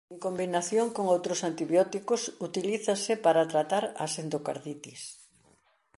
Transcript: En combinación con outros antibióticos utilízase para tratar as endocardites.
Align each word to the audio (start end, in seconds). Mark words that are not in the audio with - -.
En 0.13 0.19
combinación 0.25 0.87
con 0.95 1.05
outros 1.15 1.39
antibióticos 1.49 2.21
utilízase 2.47 3.13
para 3.25 3.49
tratar 3.53 3.83
as 4.05 4.11
endocardites. 4.23 5.01